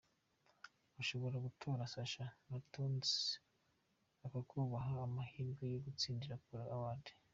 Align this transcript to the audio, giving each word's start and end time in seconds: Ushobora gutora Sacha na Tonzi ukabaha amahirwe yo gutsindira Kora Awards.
Ushobora 1.01 1.35
gutora 1.45 1.89
Sacha 1.93 2.25
na 2.49 2.57
Tonzi 2.71 3.19
ukabaha 4.39 4.93
amahirwe 5.07 5.63
yo 5.73 5.79
gutsindira 5.85 6.41
Kora 6.45 6.65
Awards. 6.75 7.13